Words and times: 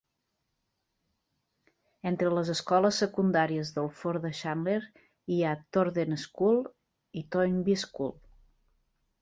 Entre 2.11 2.31
les 2.37 2.49
escoles 2.53 3.01
secundàries 3.03 3.73
del 3.77 3.91
Ford 3.99 4.25
de 4.29 4.33
Chandler 4.39 4.79
hi 5.35 5.39
ha 5.43 5.53
Thornden 5.77 6.19
School 6.25 6.61
i 7.23 7.27
Toynbee 7.37 7.81
School. 7.87 8.17